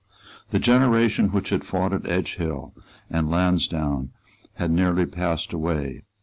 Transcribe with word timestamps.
The 0.49 0.57
generation 0.57 1.27
which 1.27 1.49
had 1.49 1.63
fought 1.63 1.93
at 1.93 2.09
Edgehill 2.09 2.73
and 3.11 3.29
Lansdowne 3.29 4.09
had 4.53 4.71
nearly 4.71 5.05
passed 5.05 5.53
away. 5.53 6.01